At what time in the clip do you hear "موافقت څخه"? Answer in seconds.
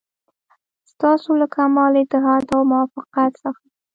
2.71-3.61